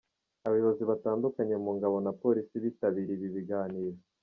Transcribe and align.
Abayobozi 0.47 0.83
batandukanye 0.91 1.55
mu 1.63 1.71
ngabo 1.77 1.97
na 2.05 2.11
polisi 2.21 2.55
bitabiriye 2.63 3.13
ibi 3.17 3.27
biganiro. 3.35 3.97